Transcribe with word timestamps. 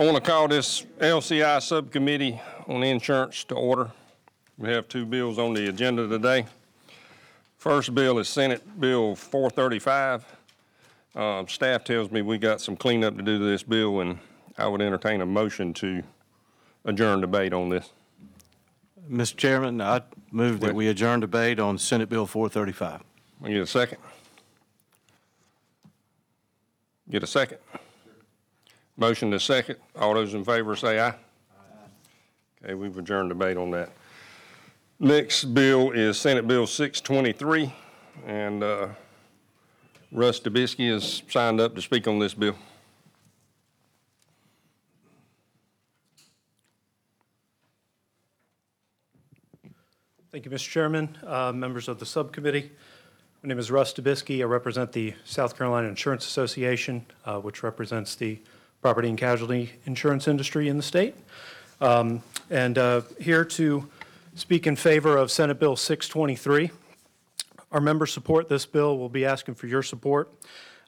I 0.00 0.04
want 0.04 0.16
to 0.16 0.22
call 0.22 0.48
this 0.48 0.86
LCI 0.98 1.60
Subcommittee 1.60 2.40
on 2.66 2.82
Insurance 2.82 3.44
to 3.44 3.54
order. 3.54 3.90
We 4.56 4.70
have 4.70 4.88
two 4.88 5.04
bills 5.04 5.38
on 5.38 5.52
the 5.52 5.68
agenda 5.68 6.08
today. 6.08 6.46
First 7.58 7.94
bill 7.94 8.18
is 8.18 8.26
Senate 8.26 8.62
Bill 8.80 9.14
435. 9.14 10.24
Um, 11.14 11.46
Staff 11.48 11.84
tells 11.84 12.10
me 12.10 12.22
we 12.22 12.38
got 12.38 12.62
some 12.62 12.76
cleanup 12.76 13.18
to 13.18 13.22
do 13.22 13.38
to 13.38 13.44
this 13.44 13.62
bill, 13.62 14.00
and 14.00 14.18
I 14.56 14.68
would 14.68 14.80
entertain 14.80 15.20
a 15.20 15.26
motion 15.26 15.74
to 15.74 16.02
adjourn 16.86 17.20
debate 17.20 17.52
on 17.52 17.68
this. 17.68 17.90
Mr. 19.06 19.36
Chairman, 19.36 19.82
I 19.82 20.00
move 20.30 20.60
that 20.60 20.74
we 20.74 20.88
adjourn 20.88 21.20
debate 21.20 21.60
on 21.60 21.76
Senate 21.76 22.08
Bill 22.08 22.26
435. 22.26 23.02
I 23.44 23.48
get 23.50 23.58
a 23.58 23.66
second? 23.66 23.98
Get 27.10 27.22
a 27.22 27.26
second? 27.26 27.58
Motion 29.00 29.30
to 29.30 29.40
second. 29.40 29.76
All 29.96 30.12
those 30.12 30.34
in 30.34 30.44
favor 30.44 30.76
say 30.76 31.00
aye. 31.00 31.14
Okay, 32.62 32.74
we've 32.74 32.98
adjourned 32.98 33.30
debate 33.30 33.56
on 33.56 33.70
that. 33.70 33.92
Next 34.98 35.44
bill 35.54 35.92
is 35.92 36.20
Senate 36.20 36.46
Bill 36.46 36.66
623, 36.66 37.72
and 38.26 38.62
uh, 38.62 38.88
Russ 40.12 40.38
Dubisky 40.38 40.92
has 40.92 41.22
signed 41.30 41.62
up 41.62 41.74
to 41.76 41.80
speak 41.80 42.06
on 42.08 42.18
this 42.18 42.34
bill. 42.34 42.54
Thank 50.30 50.44
you, 50.44 50.50
Mr. 50.50 50.68
Chairman, 50.68 51.16
uh, 51.26 51.52
members 51.52 51.88
of 51.88 51.98
the 51.98 52.04
subcommittee. 52.04 52.70
My 53.42 53.48
name 53.48 53.58
is 53.58 53.70
Russ 53.70 53.94
Dubisky. 53.94 54.42
I 54.42 54.44
represent 54.44 54.92
the 54.92 55.14
South 55.24 55.56
Carolina 55.56 55.88
Insurance 55.88 56.26
Association, 56.26 57.06
uh, 57.24 57.40
which 57.40 57.62
represents 57.62 58.14
the 58.14 58.38
property 58.80 59.10
and 59.10 59.18
casualty 59.18 59.72
insurance 59.84 60.26
industry 60.26 60.68
in 60.68 60.76
the 60.76 60.82
state. 60.82 61.14
Um, 61.80 62.22
And 62.50 62.78
uh, 62.78 63.02
here 63.20 63.44
to 63.44 63.88
speak 64.34 64.66
in 64.66 64.74
favor 64.74 65.16
of 65.16 65.30
Senate 65.30 65.60
Bill 65.60 65.76
623. 65.76 66.70
Our 67.70 67.80
members 67.80 68.12
support 68.12 68.48
this 68.48 68.66
bill. 68.66 68.98
We'll 68.98 69.08
be 69.08 69.24
asking 69.24 69.54
for 69.54 69.66
your 69.66 69.82
support 69.82 70.32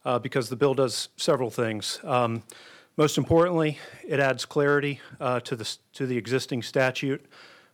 uh, 0.04 0.18
because 0.18 0.48
the 0.48 0.56
bill 0.56 0.74
does 0.74 1.10
several 1.16 1.50
things. 1.50 2.00
Um, 2.02 2.42
Most 2.96 3.16
importantly, 3.16 3.78
it 4.06 4.20
adds 4.20 4.44
clarity 4.44 5.00
uh, 5.20 5.40
to 5.40 5.56
the, 5.56 5.76
to 5.94 6.06
the 6.06 6.16
existing 6.16 6.62
statute 6.62 7.24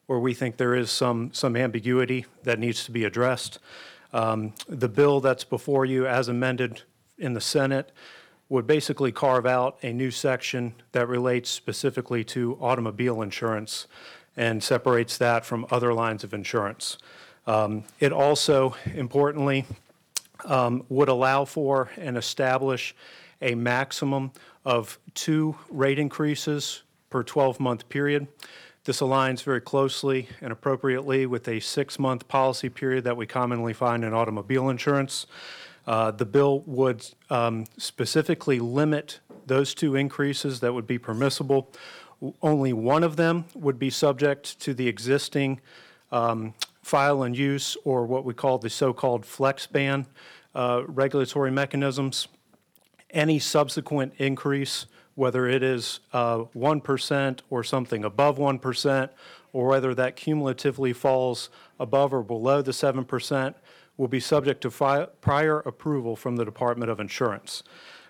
where 0.06 0.18
we 0.18 0.34
think 0.34 0.56
there 0.56 0.74
is 0.74 0.90
some, 0.90 1.30
some 1.32 1.56
ambiguity 1.56 2.26
that 2.42 2.58
needs 2.58 2.84
to 2.84 2.90
be 2.90 3.04
addressed. 3.04 3.58
Um, 4.12 4.52
The 4.68 4.88
bill 4.88 5.20
that's 5.20 5.44
before 5.44 5.86
you, 5.86 6.06
as 6.06 6.28
amended 6.28 6.82
in 7.18 7.34
the 7.34 7.40
Senate, 7.40 7.92
would 8.48 8.66
basically 8.66 9.12
carve 9.12 9.46
out 9.46 9.78
a 9.82 9.92
new 9.92 10.10
section 10.10 10.74
that 10.92 11.06
relates 11.08 11.50
specifically 11.50 12.24
to 12.24 12.56
automobile 12.60 13.20
insurance 13.20 13.86
and 14.36 14.62
separates 14.62 15.18
that 15.18 15.44
from 15.44 15.66
other 15.70 15.92
lines 15.92 16.24
of 16.24 16.32
insurance. 16.32 16.96
Um, 17.46 17.84
It 17.98 18.12
also, 18.12 18.76
importantly, 18.94 19.64
um, 20.44 20.84
would 20.88 21.08
allow 21.08 21.44
for 21.44 21.90
and 21.96 22.16
establish 22.16 22.94
a 23.42 23.54
maximum 23.54 24.32
of 24.64 24.98
two 25.14 25.56
rate 25.70 25.98
increases 25.98 26.82
per 27.10 27.24
12-month 27.24 27.88
period. 27.88 28.26
This 28.84 29.00
aligns 29.00 29.42
very 29.42 29.60
closely 29.60 30.28
and 30.40 30.52
appropriately 30.52 31.26
with 31.26 31.48
a 31.48 31.60
six-month 31.60 32.28
policy 32.28 32.68
period 32.68 33.04
that 33.04 33.16
we 33.16 33.26
commonly 33.26 33.72
find 33.72 34.04
in 34.04 34.14
automobile 34.14 34.70
insurance. 34.70 35.26
Uh, 35.88 36.10
The 36.10 36.26
bill 36.26 36.60
would 36.66 37.08
um, 37.30 37.64
specifically 37.78 38.60
limit 38.60 39.20
those 39.46 39.72
two 39.72 39.96
increases 39.96 40.60
that 40.60 40.74
would 40.74 40.86
be 40.86 40.98
permissible. 40.98 41.72
Only 42.42 42.74
one 42.74 43.02
of 43.02 43.16
them 43.16 43.46
would 43.54 43.78
be 43.78 43.88
subject 43.88 44.60
to 44.60 44.74
the 44.74 44.86
existing 44.86 45.60
um, 46.12 46.52
file 46.82 47.22
and 47.22 47.34
use, 47.34 47.74
or 47.84 48.04
what 48.04 48.26
we 48.26 48.34
call 48.34 48.58
the 48.58 48.68
so-called 48.68 49.24
flex 49.24 49.66
band 49.66 50.04
uh, 50.54 50.82
regulatory 50.86 51.50
mechanisms. 51.50 52.28
Any 53.08 53.38
subsequent 53.38 54.12
increase, 54.18 54.84
whether 55.14 55.46
it 55.46 55.62
is 55.62 56.00
uh, 56.12 56.40
1% 56.54 57.40
or 57.48 57.64
something 57.64 58.04
above 58.04 58.36
1%, 58.36 59.08
or 59.54 59.68
whether 59.68 59.94
that 59.94 60.16
cumulatively 60.16 60.92
falls 60.92 61.48
above 61.80 62.12
or 62.12 62.22
below 62.22 62.60
the 62.60 62.72
7%, 62.72 63.54
will 63.98 64.08
be 64.08 64.20
subject 64.20 64.62
to 64.62 64.70
fi- 64.70 65.06
prior 65.20 65.58
approval 65.60 66.16
from 66.16 66.36
the 66.36 66.44
Department 66.46 66.90
of 66.90 66.98
Insurance. 66.98 67.62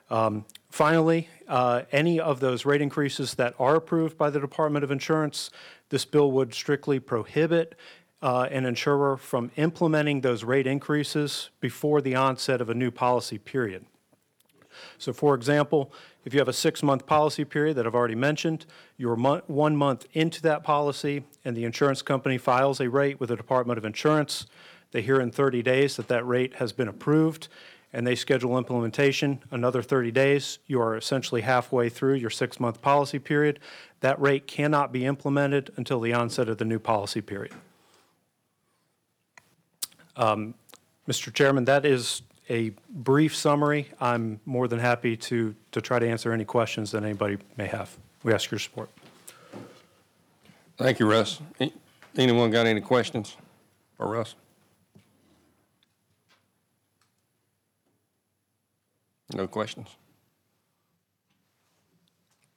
Um, 0.08 0.44
Finally, 0.70 1.30
uh, 1.48 1.82
any 1.92 2.20
of 2.20 2.40
those 2.40 2.66
rate 2.66 2.82
increases 2.82 3.34
that 3.36 3.54
are 3.58 3.74
approved 3.74 4.18
by 4.18 4.28
the 4.28 4.38
Department 4.38 4.84
of 4.84 4.90
Insurance, 4.90 5.50
this 5.88 6.04
bill 6.04 6.30
would 6.30 6.52
strictly 6.52 7.00
prohibit 7.00 7.74
uh, 8.20 8.48
an 8.50 8.66
insurer 8.66 9.16
from 9.16 9.50
implementing 9.56 10.20
those 10.20 10.44
rate 10.44 10.66
increases 10.66 11.48
before 11.60 12.02
the 12.02 12.14
onset 12.14 12.60
of 12.60 12.68
a 12.68 12.74
new 12.74 12.90
policy 12.90 13.38
period. 13.38 13.86
So 14.98 15.14
for 15.14 15.34
example, 15.34 15.90
if 16.26 16.34
you 16.34 16.38
have 16.38 16.48
a 16.48 16.52
six-month 16.52 17.06
policy 17.06 17.46
period 17.46 17.76
that 17.78 17.86
I've 17.86 17.94
already 17.94 18.14
mentioned, 18.14 18.66
you're 18.98 19.16
mon- 19.16 19.42
one 19.46 19.74
month 19.74 20.06
into 20.12 20.42
that 20.42 20.62
policy, 20.64 21.24
and 21.46 21.56
the 21.56 21.64
insurance 21.64 22.02
company 22.02 22.36
files 22.36 22.78
a 22.78 22.90
rate 22.90 23.18
with 23.20 23.30
the 23.30 23.36
Department 23.36 23.78
of 23.78 23.86
Insurance, 23.86 24.46
they 24.90 25.02
hear 25.02 25.20
in 25.20 25.30
30 25.30 25.62
days 25.62 25.96
that 25.96 26.08
that 26.08 26.26
rate 26.26 26.54
has 26.54 26.72
been 26.72 26.88
approved, 26.88 27.48
and 27.92 28.06
they 28.06 28.14
schedule 28.14 28.58
implementation 28.58 29.42
another 29.50 29.82
30 29.82 30.10
days, 30.10 30.58
you 30.66 30.80
are 30.80 30.96
essentially 30.96 31.40
halfway 31.40 31.88
through 31.88 32.14
your 32.14 32.30
six-month 32.30 32.82
policy 32.82 33.18
period. 33.18 33.58
That 34.00 34.20
rate 34.20 34.46
cannot 34.46 34.92
be 34.92 35.06
implemented 35.06 35.70
until 35.76 36.00
the 36.00 36.12
onset 36.12 36.48
of 36.48 36.58
the 36.58 36.64
new 36.64 36.78
policy 36.78 37.20
period. 37.20 37.54
Um, 40.16 40.54
Mr. 41.08 41.32
Chairman, 41.32 41.64
that 41.64 41.86
is 41.86 42.22
a 42.50 42.72
brief 42.90 43.34
summary. 43.34 43.88
I'm 44.00 44.40
more 44.44 44.68
than 44.68 44.78
happy 44.78 45.16
to, 45.16 45.54
to 45.72 45.80
try 45.80 45.98
to 45.98 46.08
answer 46.08 46.32
any 46.32 46.44
questions 46.44 46.90
that 46.90 47.02
anybody 47.02 47.38
may 47.56 47.66
have. 47.66 47.96
We 48.22 48.32
ask 48.34 48.50
your 48.50 48.58
support. 48.58 48.90
Thank 50.76 50.98
you, 50.98 51.10
Russ. 51.10 51.40
Anyone 52.16 52.50
got 52.50 52.66
any 52.66 52.80
questions 52.80 53.36
for 53.96 54.08
Russ? 54.08 54.34
No 59.34 59.46
questions? 59.46 59.88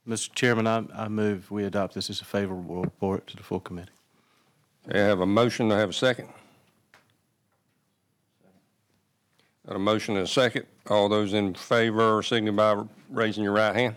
Mr. 0.08 0.34
Chairman, 0.34 0.68
I, 0.68 0.84
I 0.96 1.08
move 1.08 1.52
we 1.52 1.64
adopt 1.66 1.94
this 1.94 2.10
as 2.10 2.22
a 2.22 2.26
favorable 2.26 2.82
report 2.82 3.28
to 3.28 3.38
the 3.38 3.44
full 3.44 3.60
committee. 3.60 3.92
I 4.92 4.98
have 4.98 5.20
a 5.20 5.26
motion, 5.26 5.72
I 5.72 5.80
have 5.80 5.90
a 5.90 5.94
second. 5.94 6.30
Got 9.68 9.76
a 9.76 9.80
motion 9.80 10.16
and 10.16 10.26
a 10.26 10.28
second. 10.28 10.66
All 10.90 11.08
those 11.08 11.34
in 11.34 11.54
favor 11.54 12.24
signify 12.24 12.76
by 12.76 12.84
raising 13.10 13.44
your 13.44 13.54
right 13.54 13.76
hand. 13.76 13.96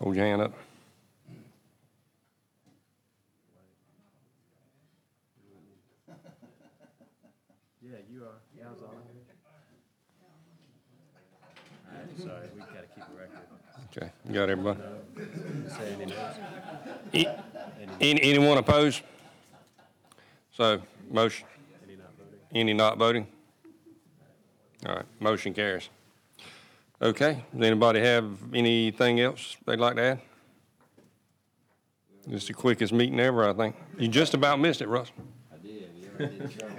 Hold 0.00 0.16
your 0.16 0.24
hand 0.24 0.42
up. 0.42 0.54
Yeah, 7.90 7.96
you 8.12 8.22
are. 8.24 8.40
Yeah, 8.56 8.64
I 8.68 8.70
was 8.72 8.82
on. 8.82 8.88
Sorry, 12.18 12.48
we 12.54 12.60
gotta 12.60 12.86
keep 12.94 13.04
a 13.04 13.18
record. 13.18 13.38
Okay, 13.96 14.10
you 14.26 14.34
got 14.34 14.50
everybody? 14.50 14.80
Say 15.68 15.96
any? 16.02 16.14
E- 17.12 17.26
Any, 18.00 18.22
anyone 18.22 18.58
opposed? 18.58 19.02
So, 20.52 20.82
motion, 21.10 21.46
Any 21.86 21.96
not 21.96 22.10
voting? 22.18 22.38
any 22.54 22.74
not 22.74 22.98
voting? 22.98 23.26
All 24.86 24.96
right, 24.96 25.06
motion 25.20 25.54
carries. 25.54 25.88
Okay, 27.00 27.42
does 27.56 27.66
anybody 27.66 28.00
have 28.00 28.26
anything 28.52 29.20
else 29.20 29.56
they'd 29.66 29.78
like 29.80 29.96
to 29.96 30.02
add? 30.02 30.20
This 32.26 32.42
is 32.42 32.48
the 32.48 32.54
quickest 32.54 32.92
meeting 32.92 33.18
ever, 33.20 33.48
I 33.48 33.52
think. 33.54 33.76
You 33.98 34.08
just 34.08 34.34
about 34.34 34.60
missed 34.60 34.82
it, 34.82 34.88
Russ. 34.88 35.10
I 35.52 35.56
did, 35.58 35.90
yeah, 35.96 36.08
I 36.18 36.24
did. 36.26 36.62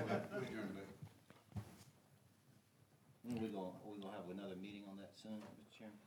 When 3.39 3.49
we 3.49 3.55
gonna, 3.55 3.69
we 3.85 4.01
gonna 4.01 4.13
have 4.15 4.29
another 4.37 4.55
meeting 4.61 4.83
on 4.91 4.97
that 4.97 5.11
soon, 5.15 5.31
Mr. 5.31 5.77
Chairman? 5.77 5.97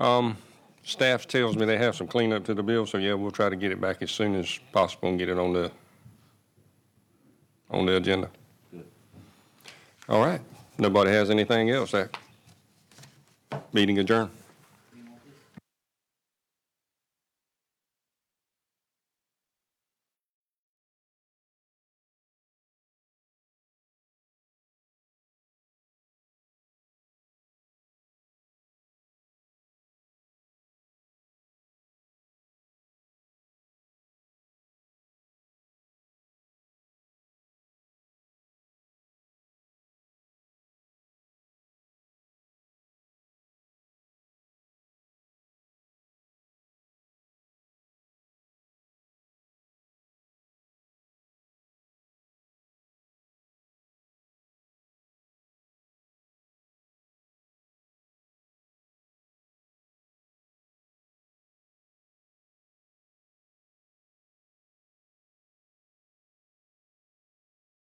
Um, 0.00 0.36
staff 0.82 1.28
tells 1.28 1.56
me 1.56 1.64
they 1.64 1.78
have 1.78 1.94
some 1.94 2.08
cleanup 2.08 2.44
to 2.46 2.54
the 2.54 2.62
bill, 2.62 2.86
so 2.86 2.98
yeah, 2.98 3.14
we'll 3.14 3.30
try 3.30 3.48
to 3.48 3.54
get 3.54 3.70
it 3.70 3.80
back 3.80 4.02
as 4.02 4.10
soon 4.10 4.34
as 4.34 4.58
possible 4.72 5.08
and 5.10 5.16
get 5.18 5.28
it 5.28 5.38
on 5.38 5.52
the, 5.52 5.70
on 7.70 7.86
the 7.86 7.96
agenda. 7.96 8.28
Good. 8.72 8.84
All 10.08 10.20
right, 10.20 10.40
nobody 10.76 11.12
has 11.12 11.30
anything 11.30 11.70
else, 11.70 11.92
that, 11.92 12.16
meeting 13.72 14.00
adjourned. 14.00 14.30